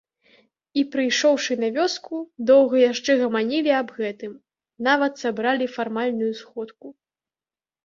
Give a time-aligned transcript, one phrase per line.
[0.81, 4.33] І, прыйшоўшы на вёску, доўга яшчэ гаманілі аб гэтым,
[4.89, 6.87] нават сабралі фармальную сходку.